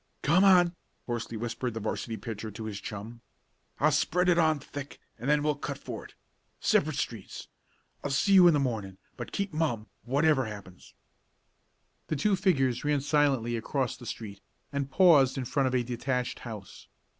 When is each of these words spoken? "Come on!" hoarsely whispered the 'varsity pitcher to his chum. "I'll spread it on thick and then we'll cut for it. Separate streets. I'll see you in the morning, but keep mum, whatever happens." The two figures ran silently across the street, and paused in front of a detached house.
"Come 0.23 0.43
on!" 0.43 0.75
hoarsely 1.05 1.37
whispered 1.37 1.75
the 1.75 1.79
'varsity 1.79 2.17
pitcher 2.17 2.49
to 2.49 2.63
his 2.63 2.81
chum. 2.81 3.21
"I'll 3.79 3.91
spread 3.91 4.29
it 4.29 4.39
on 4.39 4.57
thick 4.57 4.99
and 5.19 5.29
then 5.29 5.43
we'll 5.43 5.53
cut 5.53 5.77
for 5.77 6.03
it. 6.05 6.15
Separate 6.59 6.95
streets. 6.95 7.49
I'll 8.03 8.09
see 8.09 8.33
you 8.33 8.47
in 8.47 8.55
the 8.55 8.59
morning, 8.59 8.97
but 9.15 9.31
keep 9.31 9.53
mum, 9.53 9.85
whatever 10.03 10.45
happens." 10.45 10.95
The 12.07 12.15
two 12.15 12.35
figures 12.35 12.83
ran 12.83 13.01
silently 13.01 13.55
across 13.55 13.95
the 13.95 14.07
street, 14.07 14.41
and 14.73 14.89
paused 14.89 15.37
in 15.37 15.45
front 15.45 15.67
of 15.67 15.75
a 15.75 15.83
detached 15.83 16.39
house. 16.39 16.87